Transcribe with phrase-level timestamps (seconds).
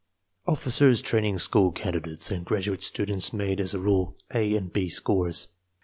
[0.47, 5.49] Officers' training school candidates and graduate students made as a rule A and B scores.